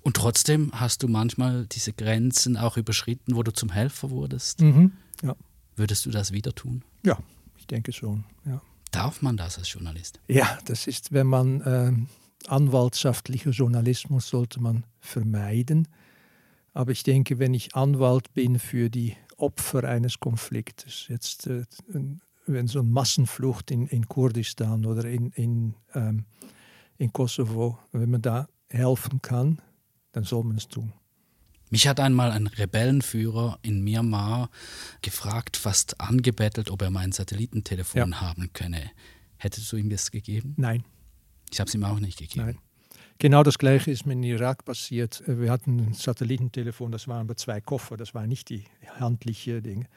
Und 0.00 0.16
trotzdem 0.16 0.70
hast 0.72 1.02
du 1.02 1.08
manchmal 1.08 1.66
diese 1.66 1.92
Grenzen 1.92 2.56
auch 2.56 2.78
überschritten, 2.78 3.36
wo 3.36 3.42
du 3.42 3.52
zum 3.52 3.70
Helfer 3.70 4.10
wurdest. 4.10 4.62
Mhm, 4.62 4.92
ja. 5.22 5.36
Würdest 5.76 6.06
du 6.06 6.10
das 6.10 6.32
wieder 6.32 6.54
tun? 6.54 6.82
Ja, 7.04 7.18
ich 7.58 7.66
denke 7.66 7.92
schon. 7.92 8.24
Ja. 8.46 8.62
Darf 8.94 9.22
man 9.22 9.36
das 9.36 9.58
als 9.58 9.72
Journalist? 9.72 10.20
Ja, 10.28 10.58
das 10.66 10.86
ist, 10.86 11.12
wenn 11.12 11.26
man 11.26 11.60
äh, 11.62 11.92
anwaltschaftlicher 12.48 13.50
Journalismus 13.50 14.28
sollte 14.28 14.60
man 14.60 14.84
vermeiden. 15.00 15.88
Aber 16.72 16.92
ich 16.92 17.02
denke, 17.02 17.38
wenn 17.38 17.54
ich 17.54 17.74
Anwalt 17.74 18.32
bin 18.34 18.58
für 18.58 18.90
die 18.90 19.16
Opfer 19.36 19.84
eines 19.84 20.20
Konfliktes, 20.20 21.06
jetzt 21.08 21.46
äh, 21.46 21.64
wenn 22.46 22.66
so 22.68 22.80
eine 22.80 22.88
Massenflucht 22.88 23.70
in, 23.70 23.86
in 23.86 24.06
Kurdistan 24.08 24.84
oder 24.84 25.04
in, 25.06 25.30
in 25.30 25.74
ähm, 25.94 26.26
in 26.98 27.12
Kosovo, 27.12 27.78
wenn 27.92 28.10
man 28.10 28.22
da 28.22 28.48
helfen 28.68 29.20
kann, 29.22 29.60
dann 30.12 30.24
soll 30.24 30.44
man 30.44 30.56
es 30.56 30.68
tun. 30.68 30.92
Mich 31.74 31.88
hat 31.88 31.98
einmal 31.98 32.30
ein 32.30 32.46
Rebellenführer 32.46 33.58
in 33.62 33.82
Myanmar 33.82 34.48
gefragt, 35.02 35.56
fast 35.56 36.00
angebettelt, 36.00 36.70
ob 36.70 36.82
er 36.82 36.90
mein 36.90 37.10
Satellitentelefon 37.10 38.12
ja. 38.12 38.20
haben 38.20 38.52
könne. 38.52 38.92
Hättest 39.38 39.72
du 39.72 39.76
ihm 39.76 39.90
das 39.90 40.12
gegeben? 40.12 40.54
Nein. 40.56 40.84
Ich 41.50 41.58
habe 41.58 41.66
es 41.66 41.74
ihm 41.74 41.82
auch 41.82 41.98
nicht 41.98 42.20
gegeben. 42.20 42.46
Nein. 42.46 42.58
Genau 43.18 43.42
das 43.42 43.58
Gleiche 43.58 43.90
ist 43.90 44.06
mit 44.06 44.24
Irak 44.24 44.64
passiert. 44.64 45.24
Wir 45.26 45.50
hatten 45.50 45.80
ein 45.80 45.94
Satellitentelefon, 45.94 46.92
das 46.92 47.08
waren 47.08 47.22
aber 47.22 47.36
zwei 47.36 47.60
Koffer, 47.60 47.96
das 47.96 48.14
war 48.14 48.28
nicht 48.28 48.50
die 48.50 48.62
handliche 49.00 49.60
Dinge 49.60 49.88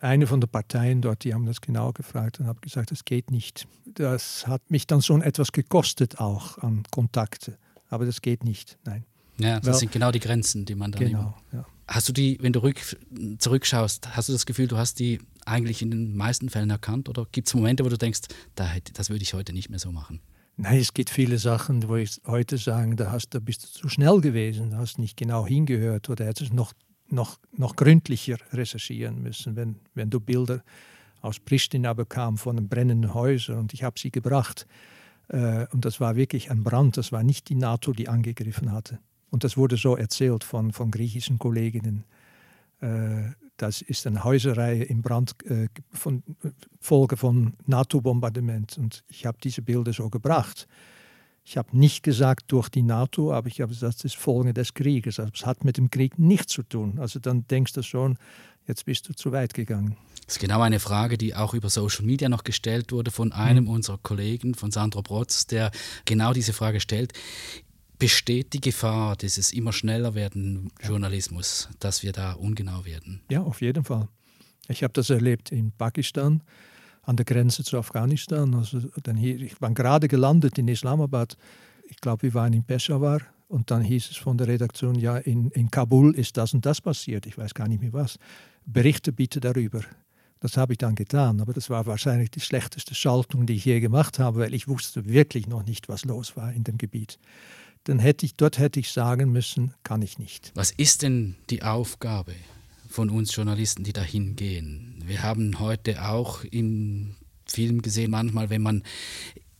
eine 0.00 0.26
von 0.26 0.40
den 0.40 0.48
Parteien 0.48 1.02
dort, 1.02 1.24
die 1.24 1.34
haben 1.34 1.46
das 1.46 1.60
genau 1.60 1.92
gefragt 1.92 2.40
und 2.40 2.46
habe 2.46 2.60
gesagt, 2.60 2.90
das 2.90 3.04
geht 3.04 3.30
nicht. 3.30 3.66
Das 3.86 4.46
hat 4.46 4.70
mich 4.70 4.86
dann 4.86 5.02
schon 5.02 5.22
etwas 5.22 5.52
gekostet 5.52 6.20
auch 6.20 6.58
an 6.58 6.82
Kontakte, 6.90 7.58
aber 7.88 8.04
das 8.04 8.20
geht 8.20 8.44
nicht, 8.44 8.78
nein. 8.84 9.04
Ja, 9.38 9.58
das 9.60 9.66
Weil, 9.66 9.74
sind 9.74 9.92
genau 9.92 10.10
die 10.10 10.20
Grenzen, 10.20 10.64
die 10.64 10.74
man 10.74 10.92
dann 10.92 11.04
genau, 11.04 11.34
ja. 11.52 11.64
Hast 11.88 12.08
du 12.08 12.12
die, 12.12 12.38
wenn 12.40 12.52
du 12.52 12.62
rück, 12.62 12.80
zurückschaust, 13.38 14.16
hast 14.16 14.28
du 14.28 14.32
das 14.32 14.44
Gefühl, 14.44 14.66
du 14.66 14.76
hast 14.76 14.98
die 14.98 15.20
eigentlich 15.44 15.82
in 15.82 15.92
den 15.92 16.16
meisten 16.16 16.48
Fällen 16.48 16.70
erkannt 16.70 17.08
oder 17.08 17.26
gibt 17.30 17.46
es 17.46 17.54
Momente, 17.54 17.84
wo 17.84 17.88
du 17.88 17.96
denkst, 17.96 18.22
da, 18.56 18.68
das 18.94 19.08
würde 19.08 19.22
ich 19.22 19.34
heute 19.34 19.52
nicht 19.52 19.70
mehr 19.70 19.78
so 19.78 19.92
machen? 19.92 20.20
Nein, 20.56 20.80
es 20.80 20.94
gibt 20.94 21.10
viele 21.10 21.38
Sachen, 21.38 21.88
wo 21.88 21.96
ich 21.96 22.20
heute 22.26 22.58
sage, 22.58 22.96
da, 22.96 23.12
hast, 23.12 23.34
da 23.34 23.38
bist 23.38 23.62
du 23.62 23.68
zu 23.68 23.88
schnell 23.88 24.20
gewesen, 24.20 24.70
da 24.70 24.78
hast 24.78 24.98
nicht 24.98 25.16
genau 25.16 25.46
hingehört 25.46 26.08
oder 26.08 26.24
hättest 26.24 26.52
noch 26.52 26.72
noch, 27.08 27.38
noch 27.52 27.76
gründlicher 27.76 28.36
recherchieren 28.52 29.22
müssen, 29.22 29.56
wenn, 29.56 29.76
wenn 29.94 30.10
du 30.10 30.20
Bilder 30.20 30.62
aus 31.20 31.40
Pristina 31.40 31.92
bekam 31.92 32.36
von 32.36 32.68
brennenden 32.68 33.14
Häusern 33.14 33.58
und 33.58 33.74
ich 33.74 33.82
habe 33.82 33.98
sie 33.98 34.10
gebracht. 34.10 34.66
Äh, 35.28 35.66
und 35.72 35.84
das 35.84 36.00
war 36.00 36.16
wirklich 36.16 36.50
ein 36.50 36.62
Brand, 36.62 36.96
das 36.96 37.12
war 37.12 37.22
nicht 37.22 37.48
die 37.48 37.54
NATO, 37.54 37.92
die 37.92 38.08
angegriffen 38.08 38.72
hatte. 38.72 38.98
Und 39.30 39.44
das 39.44 39.56
wurde 39.56 39.76
so 39.76 39.96
erzählt 39.96 40.44
von, 40.44 40.72
von 40.72 40.90
griechischen 40.90 41.38
Kolleginnen. 41.38 42.04
Äh, 42.80 43.30
das 43.56 43.80
ist 43.80 44.06
eine 44.06 44.22
Häuserreihe 44.22 44.84
im 44.84 45.02
Brand 45.02 45.34
äh, 45.46 45.68
von 45.92 46.22
Folge 46.80 47.16
von 47.16 47.54
NATO-Bombardement. 47.66 48.78
Und 48.78 49.04
ich 49.08 49.26
habe 49.26 49.38
diese 49.42 49.62
Bilder 49.62 49.92
so 49.92 50.10
gebracht. 50.10 50.68
Ich 51.44 51.56
habe 51.56 51.76
nicht 51.76 52.02
gesagt 52.02 52.50
durch 52.50 52.68
die 52.68 52.82
NATO, 52.82 53.32
aber 53.32 53.46
ich 53.46 53.60
habe 53.60 53.72
gesagt, 53.72 53.98
das 53.98 54.04
ist 54.04 54.16
Folge 54.16 54.52
des 54.52 54.74
Krieges. 54.74 55.20
Also 55.20 55.32
es 55.34 55.46
hat 55.46 55.64
mit 55.64 55.76
dem 55.76 55.90
Krieg 55.90 56.18
nichts 56.18 56.52
zu 56.52 56.64
tun. 56.64 56.98
Also 56.98 57.20
dann 57.20 57.46
denkst 57.46 57.72
du 57.72 57.82
schon, 57.82 58.18
jetzt 58.66 58.84
bist 58.84 59.08
du 59.08 59.14
zu 59.14 59.32
weit 59.32 59.54
gegangen. 59.54 59.96
Das 60.26 60.36
ist 60.36 60.40
genau 60.40 60.60
eine 60.60 60.80
Frage, 60.80 61.16
die 61.16 61.36
auch 61.36 61.54
über 61.54 61.70
Social 61.70 62.04
Media 62.04 62.28
noch 62.28 62.42
gestellt 62.42 62.90
wurde 62.90 63.12
von 63.12 63.32
einem 63.32 63.64
mhm. 63.64 63.70
unserer 63.70 63.98
Kollegen, 63.98 64.56
von 64.56 64.72
Sandro 64.72 65.02
Brotz, 65.02 65.46
der 65.46 65.70
genau 66.04 66.32
diese 66.32 66.52
Frage 66.52 66.80
stellt. 66.80 67.12
Besteht 67.98 68.52
die 68.52 68.60
Gefahr 68.60 69.16
dieses 69.16 69.52
immer 69.52 69.72
schneller 69.72 70.14
werden 70.14 70.70
Journalismus, 70.82 71.68
dass 71.80 72.02
wir 72.02 72.12
da 72.12 72.32
ungenau 72.32 72.84
werden? 72.84 73.22
Ja, 73.30 73.42
auf 73.42 73.62
jeden 73.62 73.84
Fall. 73.84 74.08
Ich 74.68 74.82
habe 74.82 74.92
das 74.92 75.10
erlebt 75.10 75.50
in 75.50 75.72
Pakistan 75.72 76.42
an 77.02 77.16
der 77.16 77.24
Grenze 77.24 77.64
zu 77.64 77.78
Afghanistan. 77.78 78.54
Also 78.54 78.80
dann 79.02 79.16
hier, 79.16 79.40
ich 79.40 79.60
war 79.62 79.70
gerade 79.70 80.08
gelandet 80.08 80.58
in 80.58 80.68
Islamabad. 80.68 81.36
Ich 81.88 81.96
glaube, 81.98 82.24
wir 82.24 82.34
waren 82.34 82.52
in 82.52 82.64
Peshawar 82.64 83.22
Und 83.48 83.70
dann 83.70 83.82
hieß 83.82 84.10
es 84.10 84.16
von 84.16 84.36
der 84.36 84.48
Redaktion, 84.48 84.96
ja, 84.96 85.16
in, 85.18 85.50
in 85.50 85.70
Kabul 85.70 86.14
ist 86.14 86.36
das 86.36 86.52
und 86.52 86.66
das 86.66 86.80
passiert, 86.80 87.26
ich 87.26 87.38
weiß 87.38 87.54
gar 87.54 87.68
nicht 87.68 87.80
mehr 87.80 87.92
was. 87.92 88.18
Berichte 88.64 89.12
bitte 89.12 89.40
darüber. 89.40 89.82
Das 90.40 90.56
habe 90.56 90.74
ich 90.74 90.78
dann 90.78 90.96
getan, 90.96 91.40
aber 91.40 91.52
das 91.52 91.70
war 91.70 91.86
wahrscheinlich 91.86 92.30
die 92.30 92.40
schlechteste 92.40 92.94
Schaltung, 92.94 93.46
die 93.46 93.54
ich 93.54 93.64
je 93.64 93.80
gemacht 93.80 94.18
habe, 94.18 94.40
weil 94.40 94.54
ich 94.54 94.68
wusste 94.68 95.06
wirklich 95.06 95.46
noch 95.46 95.64
nicht, 95.64 95.88
was 95.88 96.04
los 96.04 96.36
war 96.36 96.52
in 96.52 96.64
dem 96.64 96.76
Gebiet. 96.76 97.18
Dann 97.86 98.00
hätte 98.00 98.26
ich, 98.26 98.34
dort 98.34 98.58
hätte 98.58 98.80
ich 98.80 98.90
sagen 98.90 99.30
müssen, 99.30 99.72
kann 99.84 100.02
ich 100.02 100.18
nicht. 100.18 100.50
Was 100.54 100.72
ist 100.72 101.02
denn 101.02 101.36
die 101.50 101.62
Aufgabe 101.62 102.32
von 102.88 103.10
uns 103.10 103.34
Journalisten, 103.34 103.84
die 103.84 103.92
dahin 103.92 104.34
gehen? 104.34 105.00
Wir 105.06 105.22
haben 105.22 105.60
heute 105.60 106.04
auch 106.04 106.42
im 106.42 107.14
Film 107.46 107.82
gesehen, 107.82 108.10
manchmal, 108.10 108.50
wenn 108.50 108.62
man 108.62 108.82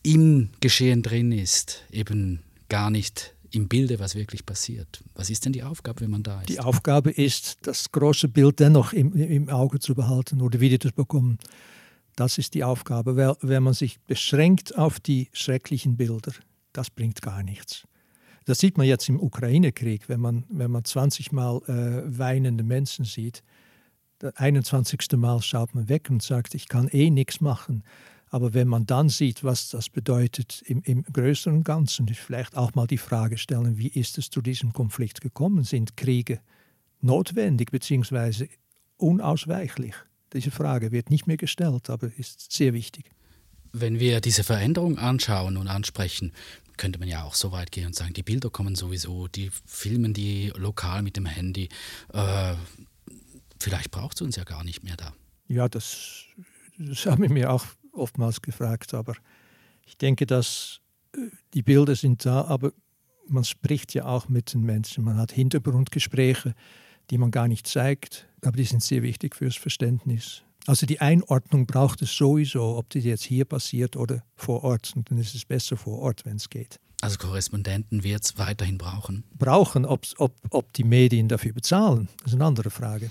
im 0.03 0.51
Geschehen 0.59 1.05
drin 1.05 1.31
ist, 1.31 1.85
eben 1.93 2.41
gar 2.69 2.91
nicht 2.91 3.33
im 3.53 3.69
Bilde, 3.69 4.01
was 4.01 4.17
wirklich 4.17 4.45
passiert. 4.45 5.05
Was 5.15 5.31
ist 5.31 5.45
denn 5.45 5.53
die 5.53 5.63
Aufgabe, 5.63 6.01
wenn 6.01 6.11
man 6.11 6.25
da 6.25 6.41
ist? 6.41 6.49
Die 6.49 6.59
Aufgabe 6.59 7.13
ist, 7.13 7.59
das 7.63 7.93
große 7.93 8.27
Bild 8.27 8.59
dennoch 8.59 8.93
im, 8.93 9.15
im 9.15 9.49
Auge 9.51 9.79
zu 9.79 9.95
behalten 9.95 10.43
oder 10.43 10.59
wieder 10.59 10.81
zu 10.81 10.91
bekommen. 10.91 11.39
Das 12.17 12.39
ist 12.39 12.55
die 12.55 12.65
Aufgabe. 12.65 13.15
Weil, 13.15 13.37
wenn 13.41 13.63
man 13.63 13.75
sich 13.75 14.01
beschränkt 14.01 14.77
auf 14.77 14.99
die 14.99 15.29
schrecklichen 15.33 15.97
Bilder, 15.97 16.33
das 16.73 16.91
bringt 16.91 17.23
gar 17.23 17.45
nichts. 17.45 17.87
Das 18.47 18.61
sieht 18.61 18.79
man 18.79 18.87
jetzt 18.87 19.09
im 19.09 19.21
Ukraine-Krieg, 19.21 20.09
wenn 20.09 20.21
man, 20.21 20.45
wenn 20.49 20.71
man 20.71 20.85
20 20.85 21.33
Mal 21.33 21.61
äh, 21.67 22.19
weinende 22.19 22.63
Menschen 22.63 23.05
sieht. 23.05 23.43
Das 24.21 24.37
21. 24.37 25.01
Mal 25.17 25.43
schaut 25.43 25.75
man 25.75 25.89
weg 25.89 26.09
und 26.11 26.23
sagt, 26.23 26.55
ich 26.55 26.69
kann 26.69 26.89
eh 26.89 27.11
nichts 27.11 27.41
machen. 27.41 27.83
Aber 28.29 28.55
wenn 28.55 28.69
man 28.69 28.87
dann 28.87 29.09
sieht, 29.09 29.43
was 29.43 29.69
das 29.71 29.89
bedeutet 29.89 30.63
im, 30.65 30.81
im 30.83 31.03
größeren 31.03 31.65
Ganzen, 31.65 32.07
vielleicht 32.09 32.57
auch 32.57 32.75
mal 32.77 32.87
die 32.87 32.99
Frage 32.99 33.37
stellen, 33.37 33.79
wie 33.79 33.89
ist 33.89 34.17
es 34.17 34.31
zu 34.31 34.41
diesem 34.41 34.73
Konflikt 34.73 35.21
gekommen? 35.21 35.65
Sind 35.65 35.97
Kriege 35.97 36.41
notwendig 37.01 37.73
bzw. 37.73 38.47
unausweichlich? 38.97 39.95
Diese 40.33 40.53
Frage 40.53 40.93
wird 40.93 41.11
nicht 41.11 41.27
mehr 41.27 41.37
gestellt, 41.37 41.91
aber 41.91 42.11
ist 42.17 42.53
sehr 42.53 42.75
wichtig. 42.75 43.11
Wenn 43.73 43.99
wir 43.99 44.21
diese 44.21 44.45
Veränderung 44.45 44.99
anschauen 44.99 45.57
und 45.57 45.67
ansprechen, 45.67 46.33
könnte 46.77 46.99
man 46.99 47.09
ja 47.09 47.25
auch 47.25 47.35
so 47.35 47.53
weit 47.53 47.73
gehen 47.73 47.87
und 47.87 47.95
sagen, 47.95 48.15
die 48.15 48.23
Bilder 48.23 48.51
kommen 48.51 48.75
sowieso, 48.75 49.29
die 49.29 49.51
filmen 49.67 50.15
die 50.15 50.53
lokal 50.57 51.03
mit 51.03 51.17
dem 51.17 51.27
Handy. 51.27 51.69
Äh, 52.13 52.55
vielleicht 53.59 53.91
braucht 53.91 54.17
es 54.17 54.23
uns 54.23 54.37
ja 54.37 54.45
gar 54.45 54.65
nicht 54.65 54.83
mehr 54.83 54.97
da. 54.97 55.15
Ja, 55.49 55.69
das, 55.69 56.25
das 56.79 57.07
haben 57.07 57.23
wir 57.23 57.31
mir 57.31 57.51
auch 57.51 57.65
oftmals 57.93 58.43
gefragt, 58.43 58.95
aber 58.95 59.15
ich 59.87 59.97
denke, 59.97 60.27
dass 60.27 60.81
äh, 61.15 61.19
die 61.55 61.63
Bilder 61.63 61.97
sind 61.97 62.25
da, 62.25 62.45
aber 62.45 62.73
man 63.29 63.45
spricht 63.45 63.95
ja 63.95 64.05
auch 64.05 64.29
mit 64.29 64.55
den 64.55 64.63
Menschen. 64.63 65.05
Man 65.05 65.17
hat 65.17 65.33
Hintergrundgespräche, 65.33 66.55
die 67.11 67.19
man 67.19 67.31
gar 67.31 67.49
nicht 67.49 67.67
zeigt, 67.67 68.29
aber 68.45 68.57
die 68.57 68.65
sind 68.65 68.83
sehr 68.83 69.03
wichtig 69.03 69.35
fürs 69.35 69.57
Verständnis. 69.57 70.43
Also 70.67 70.85
die 70.85 71.01
Einordnung 71.01 71.67
braucht 71.67 72.03
es 72.03 72.15
sowieso, 72.17 72.77
ob 72.77 72.91
das 72.91 73.05
jetzt 73.05 73.25
hier 73.25 73.45
passiert 73.45 73.97
oder 73.97 74.23
vor 74.35 74.65
Ort. 74.65 74.93
Und 74.97 75.11
dann 75.11 75.19
ist 75.19 75.35
es 75.35 75.45
besser 75.45 75.77
vor 75.77 76.01
Ort, 76.01 76.25
wenn 76.25 76.37
es 76.37 76.51
geht. 76.51 76.81
Also 77.01 77.19
Korrespondenten 77.19 78.03
wird 78.03 78.25
es 78.25 78.39
weiterhin 78.39 78.79
brauchen? 78.79 79.25
Brauchen, 79.39 79.85
ob, 79.85 80.07
ob, 80.17 80.35
ob 80.51 80.73
die 80.73 80.85
Medien 80.85 81.29
dafür 81.29 81.53
bezahlen, 81.53 82.09
das 82.19 82.29
ist 82.29 82.35
eine 82.35 82.47
andere 82.47 82.71
Frage. 82.71 83.11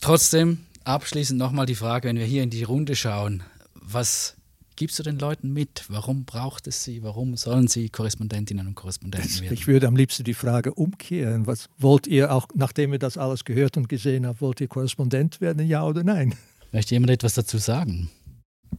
Trotzdem, 0.00 0.66
abschließend 0.84 1.38
nochmal 1.38 1.66
die 1.66 1.74
Frage, 1.74 2.08
wenn 2.08 2.18
wir 2.18 2.26
hier 2.26 2.42
in 2.42 2.50
die 2.50 2.64
Runde 2.64 2.96
schauen, 2.96 3.42
was 3.74 4.36
gibst 4.78 4.96
du 5.00 5.02
den 5.02 5.18
Leuten 5.18 5.52
mit? 5.52 5.84
Warum 5.88 6.24
braucht 6.24 6.68
es 6.68 6.84
sie? 6.84 7.02
Warum 7.02 7.36
sollen 7.36 7.66
sie 7.66 7.88
Korrespondentinnen 7.88 8.68
und 8.68 8.76
Korrespondenten 8.76 9.40
werden? 9.40 9.52
Ich 9.52 9.66
würde 9.66 9.88
am 9.88 9.96
liebsten 9.96 10.22
die 10.22 10.34
Frage 10.34 10.72
umkehren. 10.72 11.48
Was 11.48 11.68
wollt 11.78 12.06
ihr 12.06 12.32
auch, 12.32 12.46
nachdem 12.54 12.92
ihr 12.92 13.00
das 13.00 13.18
alles 13.18 13.44
gehört 13.44 13.76
und 13.76 13.88
gesehen 13.88 14.24
habt, 14.24 14.40
wollt 14.40 14.60
ihr 14.60 14.68
Korrespondent 14.68 15.40
werden, 15.40 15.66
ja 15.66 15.84
oder 15.84 16.04
nein? 16.04 16.36
Möchte 16.70 16.94
jemand 16.94 17.10
etwas 17.10 17.34
dazu 17.34 17.58
sagen? 17.58 18.08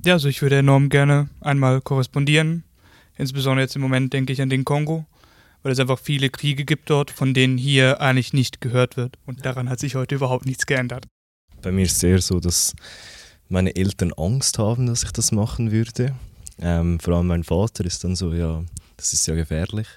Ja, 0.05 0.13
also 0.13 0.29
ich 0.29 0.41
würde 0.41 0.59
enorm 0.59 0.87
gerne 0.87 1.29
einmal 1.41 1.81
korrespondieren. 1.81 2.63
Insbesondere 3.17 3.63
jetzt 3.63 3.75
im 3.75 3.81
Moment 3.81 4.13
denke 4.13 4.31
ich 4.31 4.41
an 4.41 4.49
den 4.49 4.63
Kongo, 4.63 5.05
weil 5.63 5.73
es 5.73 5.79
einfach 5.79 5.99
viele 5.99 6.29
Kriege 6.29 6.63
gibt 6.63 6.89
dort, 6.89 7.11
von 7.11 7.33
denen 7.33 7.57
hier 7.57 7.99
eigentlich 7.99 8.31
nicht 8.31 8.61
gehört 8.61 8.95
wird. 8.95 9.17
Und 9.25 9.45
daran 9.45 9.69
hat 9.69 9.81
sich 9.81 9.95
heute 9.95 10.15
überhaupt 10.15 10.45
nichts 10.45 10.65
geändert. 10.65 11.07
Bei 11.61 11.73
mir 11.73 11.83
ist 11.83 11.97
es 11.97 12.03
eher 12.03 12.21
so, 12.21 12.39
dass 12.39 12.73
meine 13.49 13.75
Eltern 13.75 14.13
Angst 14.13 14.59
haben, 14.59 14.85
dass 14.85 15.03
ich 15.03 15.11
das 15.11 15.31
machen 15.31 15.71
würde. 15.71 16.15
Ähm, 16.59 16.99
vor 16.99 17.15
allem 17.15 17.27
mein 17.27 17.43
Vater 17.43 17.85
ist 17.85 18.03
dann 18.03 18.15
so, 18.15 18.33
ja, 18.33 18.63
das 18.97 19.13
ist 19.13 19.25
ja 19.27 19.35
gefährlich. 19.35 19.87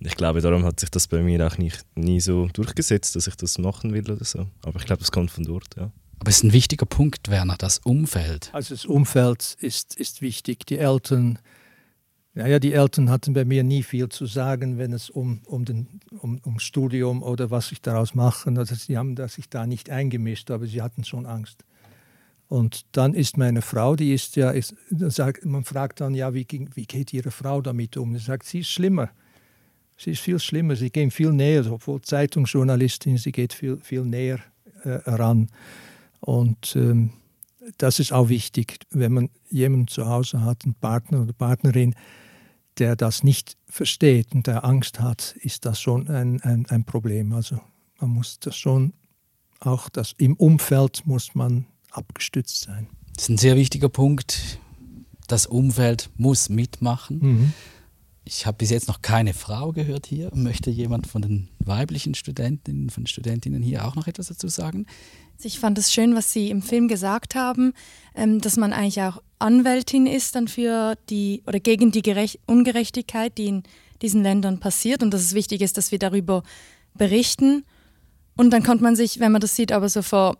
Und 0.00 0.06
ich 0.06 0.16
glaube, 0.16 0.40
darum 0.40 0.64
hat 0.64 0.80
sich 0.80 0.90
das 0.90 1.08
bei 1.08 1.22
mir 1.22 1.46
auch 1.46 1.56
nicht, 1.56 1.84
nie 1.94 2.20
so 2.20 2.48
durchgesetzt, 2.52 3.16
dass 3.16 3.26
ich 3.26 3.36
das 3.36 3.58
machen 3.58 3.92
will 3.92 4.10
oder 4.10 4.24
so. 4.24 4.46
Aber 4.62 4.78
ich 4.78 4.86
glaube, 4.86 5.00
das 5.00 5.12
kommt 5.12 5.30
von 5.30 5.44
dort, 5.44 5.76
ja. 5.76 5.90
Aber 6.18 6.30
es 6.30 6.38
ist 6.38 6.44
ein 6.44 6.52
wichtiger 6.52 6.86
Punkt, 6.86 7.28
Werner, 7.28 7.56
das 7.58 7.78
Umfeld. 7.78 8.50
Also 8.52 8.74
das 8.74 8.86
Umfeld 8.86 9.56
ist, 9.60 9.94
ist 9.96 10.22
wichtig. 10.22 10.64
Die 10.66 10.78
Eltern, 10.78 11.38
naja, 12.34 12.58
die 12.58 12.72
Eltern 12.72 13.10
hatten 13.10 13.34
bei 13.34 13.44
mir 13.44 13.62
nie 13.62 13.82
viel 13.82 14.08
zu 14.08 14.26
sagen, 14.26 14.78
wenn 14.78 14.92
es 14.92 15.10
um, 15.10 15.42
um, 15.46 15.64
den, 15.64 16.00
um, 16.18 16.38
um 16.44 16.58
Studium 16.58 17.22
oder 17.22 17.50
was 17.50 17.72
ich 17.72 17.82
daraus 17.82 18.14
mache. 18.14 18.50
Also 18.56 18.74
sie 18.74 18.96
haben 18.96 19.16
sich 19.28 19.48
da 19.48 19.66
nicht 19.66 19.90
eingemischt, 19.90 20.50
aber 20.50 20.66
sie 20.66 20.82
hatten 20.82 21.04
schon 21.04 21.26
Angst. 21.26 21.64
Und 22.48 22.84
dann 22.92 23.14
ist 23.14 23.36
meine 23.36 23.62
Frau, 23.62 23.96
die 23.96 24.12
ist 24.12 24.36
ja, 24.36 24.50
ist, 24.50 24.74
sagt, 24.90 25.44
man 25.44 25.64
fragt 25.64 26.00
dann, 26.00 26.14
ja, 26.14 26.34
wie, 26.34 26.46
wie 26.74 26.86
geht 26.86 27.12
Ihre 27.12 27.30
Frau 27.30 27.60
damit 27.60 27.96
um? 27.96 28.16
Sie 28.16 28.24
sagt, 28.24 28.46
sie 28.46 28.60
ist 28.60 28.68
schlimmer. 28.68 29.10
Sie 29.96 30.10
ist 30.10 30.20
viel 30.20 30.38
schlimmer, 30.38 30.76
sie 30.76 30.90
geht 30.90 31.12
viel 31.12 31.32
näher, 31.32 31.70
obwohl 31.70 32.00
Zeitungsjournalistin, 32.00 33.16
sie 33.16 33.32
geht 33.32 33.52
viel, 33.52 33.78
viel 33.78 34.04
näher 34.04 34.40
äh, 34.82 34.90
ran. 35.06 35.48
Und 36.20 36.74
ähm, 36.76 37.10
das 37.78 38.00
ist 38.00 38.12
auch 38.12 38.28
wichtig, 38.28 38.80
wenn 38.90 39.12
man 39.12 39.30
jemanden 39.50 39.88
zu 39.88 40.06
Hause 40.06 40.42
hat, 40.42 40.64
einen 40.64 40.74
Partner 40.74 41.22
oder 41.22 41.32
Partnerin, 41.32 41.94
der 42.78 42.96
das 42.96 43.22
nicht 43.22 43.56
versteht 43.68 44.34
und 44.34 44.46
der 44.46 44.64
Angst 44.64 45.00
hat, 45.00 45.36
ist 45.40 45.64
das 45.64 45.80
schon 45.80 46.08
ein, 46.08 46.40
ein, 46.42 46.66
ein 46.66 46.84
Problem. 46.84 47.32
Also 47.32 47.60
man 48.00 48.10
muss 48.10 48.40
das 48.40 48.56
schon, 48.56 48.92
auch 49.60 49.88
das 49.88 50.14
im 50.18 50.34
Umfeld 50.34 51.06
muss 51.06 51.34
man 51.34 51.66
abgestützt 51.96 52.62
sein. 52.62 52.88
Das 53.14 53.24
ist 53.24 53.28
ein 53.30 53.38
sehr 53.38 53.56
wichtiger 53.56 53.88
Punkt. 53.88 54.58
Das 55.26 55.46
Umfeld 55.46 56.10
muss 56.16 56.48
mitmachen. 56.48 57.18
Mhm. 57.20 57.52
Ich 58.26 58.46
habe 58.46 58.56
bis 58.58 58.70
jetzt 58.70 58.88
noch 58.88 59.02
keine 59.02 59.34
Frau 59.34 59.72
gehört 59.72 60.06
hier. 60.06 60.30
Möchte 60.34 60.70
jemand 60.70 61.06
von 61.06 61.22
den 61.22 61.48
weiblichen 61.58 62.14
Studentinnen, 62.14 62.88
von 62.88 63.06
Studentinnen 63.06 63.62
hier 63.62 63.86
auch 63.86 63.96
noch 63.96 64.06
etwas 64.06 64.28
dazu 64.28 64.48
sagen? 64.48 64.86
Ich 65.42 65.58
fand 65.58 65.76
es 65.78 65.92
schön, 65.92 66.14
was 66.14 66.32
Sie 66.32 66.50
im 66.50 66.62
Film 66.62 66.88
gesagt 66.88 67.34
haben, 67.34 67.74
ähm, 68.14 68.40
dass 68.40 68.56
man 68.56 68.72
eigentlich 68.72 69.02
auch 69.02 69.22
Anwältin 69.38 70.06
ist 70.06 70.36
dann 70.36 70.48
für 70.48 70.96
die 71.10 71.42
oder 71.46 71.60
gegen 71.60 71.90
die 71.90 72.02
Gerecht 72.02 72.38
Ungerechtigkeit, 72.46 73.36
die 73.36 73.46
in 73.46 73.62
diesen 74.00 74.22
Ländern 74.22 74.58
passiert 74.58 75.02
und 75.02 75.12
dass 75.12 75.20
es 75.20 75.34
wichtig 75.34 75.60
ist, 75.60 75.76
dass 75.76 75.92
wir 75.92 75.98
darüber 75.98 76.42
berichten. 76.94 77.64
Und 78.36 78.50
dann 78.50 78.62
kommt 78.62 78.80
man 78.80 78.96
sich, 78.96 79.20
wenn 79.20 79.32
man 79.32 79.40
das 79.40 79.54
sieht, 79.54 79.70
aber 79.70 79.88
so 79.88 80.02
vor, 80.02 80.38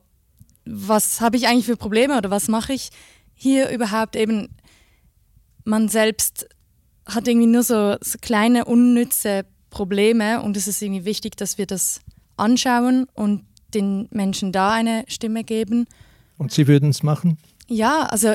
was 0.64 1.20
habe 1.20 1.36
ich 1.36 1.46
eigentlich 1.46 1.66
für 1.66 1.76
Probleme 1.76 2.16
oder 2.16 2.30
was 2.30 2.48
mache 2.48 2.72
ich 2.72 2.90
hier 3.34 3.70
überhaupt 3.70 4.16
eben? 4.16 4.48
Man 5.64 5.88
selbst 5.88 6.46
hat 7.06 7.28
irgendwie 7.28 7.46
nur 7.46 7.62
so, 7.62 7.96
so 8.00 8.18
kleine 8.20 8.64
unnütze 8.64 9.44
Probleme 9.70 10.42
und 10.42 10.56
es 10.56 10.68
ist 10.68 10.80
irgendwie 10.80 11.04
wichtig, 11.04 11.36
dass 11.36 11.58
wir 11.58 11.66
das 11.66 12.00
anschauen 12.36 13.06
und 13.14 13.44
den 13.74 14.08
Menschen 14.10 14.52
da 14.52 14.72
eine 14.72 15.04
Stimme 15.08 15.44
geben. 15.44 15.86
Und 16.38 16.52
Sie 16.52 16.66
würden 16.66 16.90
es 16.90 17.02
machen? 17.02 17.38
Ja, 17.68 18.04
also 18.04 18.34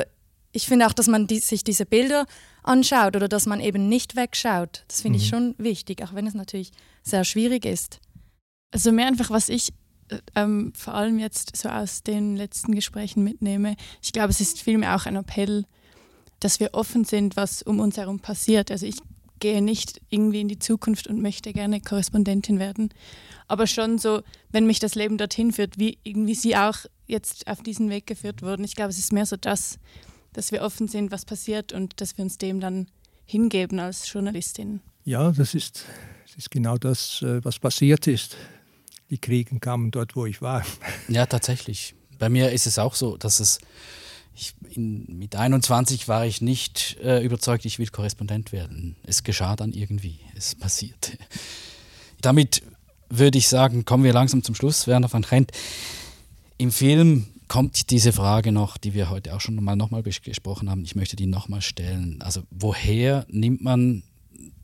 ich 0.51 0.67
finde 0.67 0.87
auch, 0.87 0.93
dass 0.93 1.07
man 1.07 1.27
die, 1.27 1.39
sich 1.39 1.63
diese 1.63 1.85
Bilder 1.85 2.25
anschaut 2.63 3.15
oder 3.15 3.27
dass 3.27 3.45
man 3.45 3.59
eben 3.59 3.87
nicht 3.87 4.15
wegschaut. 4.15 4.83
Das 4.87 5.01
finde 5.01 5.17
mhm. 5.17 5.23
ich 5.23 5.29
schon 5.29 5.55
wichtig, 5.57 6.03
auch 6.03 6.13
wenn 6.13 6.27
es 6.27 6.33
natürlich 6.33 6.71
sehr 7.03 7.23
schwierig 7.23 7.65
ist. 7.65 7.99
Also 8.71 8.91
mehr 8.91 9.07
einfach, 9.07 9.29
was 9.29 9.49
ich 9.49 9.73
ähm, 10.35 10.73
vor 10.75 10.93
allem 10.93 11.19
jetzt 11.19 11.55
so 11.55 11.69
aus 11.69 12.03
den 12.03 12.35
letzten 12.35 12.73
Gesprächen 12.73 13.23
mitnehme. 13.23 13.75
Ich 14.01 14.11
glaube, 14.11 14.29
es 14.29 14.41
ist 14.41 14.61
vielmehr 14.61 14.95
auch 14.95 15.05
ein 15.05 15.15
Appell, 15.15 15.65
dass 16.39 16.59
wir 16.59 16.73
offen 16.73 17.03
sind, 17.03 17.35
was 17.35 17.61
um 17.61 17.79
uns 17.79 17.97
herum 17.97 18.19
passiert. 18.19 18.71
Also 18.71 18.85
ich 18.85 18.97
gehe 19.39 19.61
nicht 19.61 20.01
irgendwie 20.09 20.41
in 20.41 20.47
die 20.47 20.59
Zukunft 20.59 21.07
und 21.07 21.21
möchte 21.21 21.53
gerne 21.53 21.79
Korrespondentin 21.79 22.59
werden, 22.59 22.89
aber 23.47 23.67
schon 23.67 23.97
so, 23.97 24.21
wenn 24.51 24.67
mich 24.67 24.79
das 24.79 24.95
Leben 24.95 25.17
dorthin 25.17 25.53
führt, 25.53 25.79
wie 25.79 25.97
irgendwie 26.03 26.35
Sie 26.35 26.55
auch 26.55 26.77
jetzt 27.07 27.47
auf 27.47 27.61
diesen 27.61 27.89
Weg 27.89 28.05
geführt 28.05 28.41
wurden. 28.41 28.63
Ich 28.63 28.75
glaube, 28.75 28.91
es 28.91 28.99
ist 28.99 29.13
mehr 29.13 29.25
so 29.25 29.37
das, 29.37 29.79
dass 30.33 30.51
wir 30.51 30.61
offen 30.61 30.87
sind, 30.87 31.11
was 31.11 31.25
passiert 31.25 31.73
und 31.73 31.99
dass 32.01 32.17
wir 32.17 32.23
uns 32.23 32.37
dem 32.37 32.59
dann 32.59 32.87
hingeben 33.25 33.79
als 33.79 34.11
Journalistin. 34.11 34.81
Ja, 35.05 35.31
das 35.31 35.55
ist, 35.55 35.85
das 36.27 36.35
ist 36.35 36.51
genau 36.51 36.77
das, 36.77 37.21
äh, 37.21 37.43
was 37.43 37.59
passiert 37.59 38.07
ist 38.07 38.35
die 39.09 39.17
Kriegen 39.17 39.59
kamen 39.59 39.91
dort, 39.91 40.15
wo 40.15 40.25
ich 40.25 40.41
war. 40.41 40.63
Ja, 41.07 41.25
tatsächlich. 41.25 41.95
Bei 42.19 42.29
mir 42.29 42.51
ist 42.51 42.67
es 42.67 42.77
auch 42.77 42.95
so, 42.95 43.17
dass 43.17 43.39
es, 43.39 43.59
ich, 44.35 44.53
in, 44.71 45.05
mit 45.17 45.35
21 45.35 46.07
war 46.07 46.25
ich 46.25 46.41
nicht 46.41 46.97
äh, 47.03 47.23
überzeugt, 47.23 47.65
ich 47.65 47.79
will 47.79 47.87
Korrespondent 47.87 48.51
werden. 48.51 48.95
Es 49.03 49.23
geschah 49.23 49.55
dann 49.55 49.73
irgendwie, 49.73 50.19
es 50.35 50.55
passierte. 50.59 51.17
Damit 52.21 52.61
würde 53.09 53.37
ich 53.37 53.47
sagen, 53.47 53.85
kommen 53.85 54.03
wir 54.03 54.13
langsam 54.13 54.43
zum 54.43 54.55
Schluss, 54.55 54.85
Werner 54.85 55.11
van 55.11 55.23
Gent. 55.23 55.51
Im 56.57 56.71
Film 56.71 57.27
kommt 57.47 57.89
diese 57.89 58.13
Frage 58.13 58.51
noch, 58.51 58.77
die 58.77 58.93
wir 58.93 59.09
heute 59.09 59.35
auch 59.35 59.41
schon 59.41 59.55
mal 59.55 59.75
nochmal 59.75 60.03
gesprochen 60.03 60.69
haben. 60.69 60.83
Ich 60.83 60.95
möchte 60.95 61.15
die 61.15 61.25
nochmal 61.25 61.61
stellen. 61.61 62.21
Also 62.21 62.43
woher 62.51 63.25
nimmt 63.29 63.61
man 63.61 64.03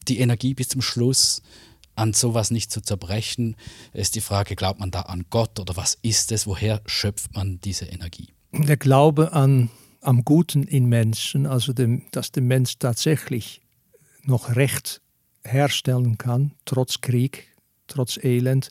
die 0.07 0.19
Energie 0.19 0.53
bis 0.53 0.69
zum 0.69 0.81
Schluss? 0.81 1.41
An 1.95 2.13
sowas 2.13 2.51
nicht 2.51 2.71
zu 2.71 2.81
zerbrechen, 2.81 3.55
ist 3.93 4.15
die 4.15 4.21
Frage, 4.21 4.55
glaubt 4.55 4.79
man 4.79 4.91
da 4.91 5.01
an 5.01 5.25
Gott 5.29 5.59
oder 5.59 5.75
was 5.77 5.97
ist 6.01 6.31
es? 6.31 6.47
Woher 6.47 6.81
schöpft 6.85 7.33
man 7.33 7.59
diese 7.61 7.85
Energie? 7.85 8.33
Der 8.51 8.77
Glaube 8.77 9.33
an, 9.33 9.69
am 10.01 10.23
Guten 10.23 10.63
in 10.63 10.85
Menschen, 10.85 11.45
also 11.45 11.73
dem, 11.73 12.03
dass 12.11 12.31
der 12.31 12.43
Mensch 12.43 12.77
tatsächlich 12.77 13.61
noch 14.23 14.55
Recht 14.55 15.01
herstellen 15.43 16.17
kann, 16.17 16.53
trotz 16.65 17.01
Krieg, 17.01 17.55
trotz 17.87 18.17
Elend 18.17 18.69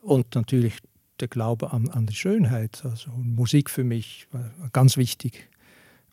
und 0.00 0.34
natürlich 0.34 0.78
der 1.20 1.28
Glaube 1.28 1.72
an, 1.72 1.88
an 1.88 2.06
die 2.06 2.14
Schönheit. 2.14 2.84
Also 2.84 3.10
Musik 3.12 3.70
für 3.70 3.84
mich 3.84 4.26
war 4.32 4.50
ganz 4.72 4.96
wichtig. 4.96 5.48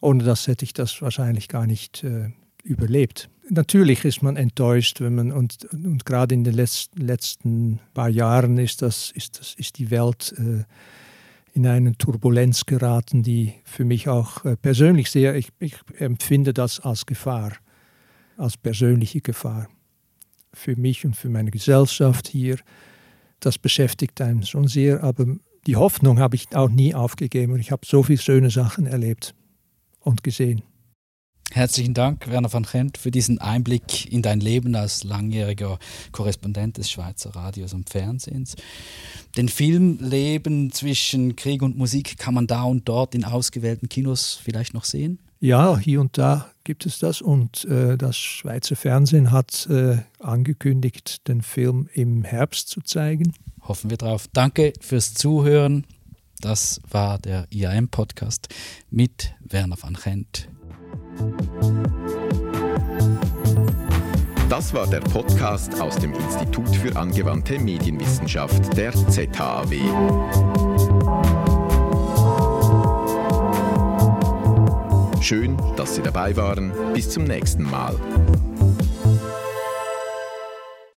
Ohne 0.01 0.23
das 0.23 0.47
hätte 0.47 0.63
ich 0.63 0.73
das 0.73 1.01
wahrscheinlich 1.01 1.47
gar 1.49 1.67
nicht 1.67 2.03
äh, 2.03 2.31
überlebt. 2.63 3.29
Natürlich 3.49 4.05
ist 4.05 4.21
man 4.21 4.35
enttäuscht, 4.35 5.01
wenn 5.01 5.15
man 5.15 5.31
und, 5.31 5.67
und 5.73 6.05
gerade 6.05 6.35
in 6.35 6.43
den 6.43 6.53
letzten, 6.53 7.01
letzten 7.01 7.79
paar 7.93 8.09
Jahren 8.09 8.57
ist 8.59 8.81
das 8.83 9.11
ist 9.11 9.39
das 9.39 9.55
ist 9.55 9.79
die 9.79 9.89
Welt 9.89 10.35
äh, 10.37 10.63
in 11.53 11.65
eine 11.65 11.97
Turbulenz 11.97 12.65
geraten, 12.65 13.23
die 13.23 13.55
für 13.63 13.85
mich 13.85 14.07
auch 14.07 14.45
äh, 14.45 14.55
persönlich 14.55 15.09
sehr 15.09 15.35
ich, 15.35 15.49
ich 15.59 15.75
empfinde 15.97 16.53
das 16.53 16.79
als 16.79 17.07
Gefahr, 17.07 17.53
als 18.37 18.55
persönliche 18.55 19.21
Gefahr 19.21 19.67
für 20.53 20.75
mich 20.75 21.05
und 21.05 21.15
für 21.15 21.29
meine 21.29 21.49
Gesellschaft 21.49 22.27
hier. 22.27 22.57
Das 23.39 23.57
beschäftigt 23.57 24.21
einen 24.21 24.43
schon 24.43 24.67
sehr, 24.67 25.03
aber 25.03 25.25
die 25.65 25.75
Hoffnung 25.75 26.19
habe 26.19 26.35
ich 26.35 26.55
auch 26.55 26.69
nie 26.69 26.93
aufgegeben 26.93 27.53
und 27.53 27.59
ich 27.59 27.71
habe 27.71 27.85
so 27.85 28.03
viele 28.03 28.19
schöne 28.19 28.51
Sachen 28.51 28.85
erlebt 28.85 29.33
und 30.01 30.23
gesehen. 30.23 30.61
Herzlichen 31.51 31.95
Dank, 31.95 32.29
Werner 32.29 32.53
van 32.53 32.63
Gent, 32.63 32.99
für 32.99 33.09
diesen 33.09 33.39
Einblick 33.39 34.11
in 34.11 34.21
dein 34.21 34.39
Leben 34.39 34.75
als 34.75 35.03
langjähriger 35.03 35.79
Korrespondent 36.11 36.77
des 36.77 36.91
Schweizer 36.91 37.35
Radios 37.35 37.73
und 37.73 37.89
Fernsehens. 37.89 38.55
Den 39.35 39.49
Film 39.49 39.97
Leben 39.99 40.71
zwischen 40.71 41.35
Krieg 41.35 41.63
und 41.63 41.75
Musik 41.75 42.19
kann 42.19 42.35
man 42.35 42.45
da 42.45 42.63
und 42.63 42.87
dort 42.87 43.15
in 43.15 43.25
ausgewählten 43.25 43.89
Kinos 43.89 44.39
vielleicht 44.43 44.75
noch 44.75 44.83
sehen? 44.83 45.17
Ja, 45.39 45.79
hier 45.79 46.01
und 46.01 46.19
da 46.19 46.51
gibt 46.63 46.85
es 46.85 46.99
das 46.99 47.21
und 47.21 47.65
äh, 47.65 47.97
das 47.97 48.15
Schweizer 48.15 48.75
Fernsehen 48.75 49.31
hat 49.31 49.67
äh, 49.71 49.97
angekündigt, 50.19 51.27
den 51.27 51.41
Film 51.41 51.89
im 51.93 52.23
Herbst 52.23 52.67
zu 52.67 52.81
zeigen. 52.81 53.33
Hoffen 53.61 53.89
wir 53.89 53.97
drauf. 53.97 54.27
Danke 54.33 54.73
fürs 54.81 55.15
Zuhören. 55.15 55.87
Das 56.41 56.79
war 56.89 57.17
der 57.17 57.47
IAM-Podcast 57.49 58.49
mit 58.91 59.33
Werner 59.41 59.77
van 59.81 59.97
Gent. 60.01 60.49
Das 64.49 64.73
war 64.73 64.87
der 64.87 64.99
Podcast 64.99 65.79
aus 65.79 65.95
dem 65.97 66.13
Institut 66.13 66.75
für 66.75 66.95
angewandte 66.95 67.59
Medienwissenschaft 67.59 68.75
der 68.75 68.91
ZHAW. 68.93 69.75
Schön, 75.21 75.57
dass 75.75 75.95
Sie 75.95 76.01
dabei 76.01 76.35
waren. 76.35 76.71
Bis 76.93 77.09
zum 77.09 77.25
nächsten 77.25 77.63
Mal. 77.63 77.95